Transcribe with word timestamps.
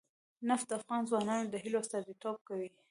نفت 0.49 0.65
د 0.69 0.71
افغان 0.79 1.01
ځوانانو 1.09 1.49
د 1.53 1.55
هیلو 1.63 1.81
استازیتوب 1.83 2.37
کوي. 2.47 2.69